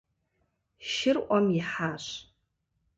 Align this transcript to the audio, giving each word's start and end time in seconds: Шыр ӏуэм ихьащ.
Шыр 0.91 1.17
ӏуэм 1.25 1.45
ихьащ. 1.59 2.05